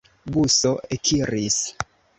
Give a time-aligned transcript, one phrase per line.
[0.37, 1.63] Buso ekiris.